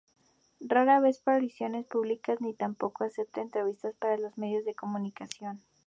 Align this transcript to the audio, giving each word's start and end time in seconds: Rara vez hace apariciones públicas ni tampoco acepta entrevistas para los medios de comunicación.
Rara 0.61 0.99
vez 0.99 1.17
hace 1.17 1.21
apariciones 1.29 1.85
públicas 1.85 2.41
ni 2.41 2.55
tampoco 2.55 3.03
acepta 3.03 3.39
entrevistas 3.41 3.93
para 3.99 4.17
los 4.17 4.35
medios 4.35 4.65
de 4.65 4.73
comunicación. 4.73 5.61